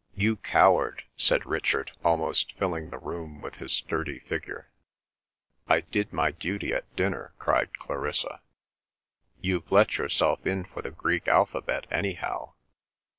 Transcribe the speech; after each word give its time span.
"You 0.24 0.36
coward!" 0.38 1.04
said 1.16 1.44
Richard, 1.44 1.92
almost 2.02 2.54
filling 2.56 2.88
the 2.88 2.96
room 2.96 3.42
with 3.42 3.56
his 3.56 3.74
sturdy 3.74 4.20
figure. 4.20 4.70
"I 5.68 5.82
did 5.82 6.14
my 6.14 6.30
duty 6.30 6.72
at 6.72 6.96
dinner!" 6.96 7.34
cried 7.38 7.74
Clarissa. 7.78 8.40
"You've 9.38 9.70
let 9.70 9.98
yourself 9.98 10.46
in 10.46 10.64
for 10.64 10.80
the 10.80 10.92
Greek 10.92 11.28
alphabet, 11.28 11.86
anyhow." 11.90 12.54